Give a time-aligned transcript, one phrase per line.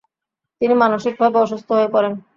[0.61, 2.13] তিনি মানসিকভাবে অসুস্থ হয়ে পড়েন।